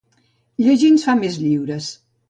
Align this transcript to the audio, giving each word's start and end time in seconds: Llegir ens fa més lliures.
Llegir 0.63 0.91
ens 0.95 1.07
fa 1.11 1.17
més 1.21 1.41
lliures. 1.45 1.97